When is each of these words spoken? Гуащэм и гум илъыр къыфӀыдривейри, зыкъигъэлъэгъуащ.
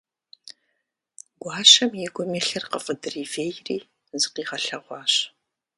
Гуащэм 1.41 1.91
и 2.05 2.07
гум 2.13 2.31
илъыр 2.39 2.65
къыфӀыдривейри, 2.71 3.77
зыкъигъэлъэгъуащ. 4.19 5.13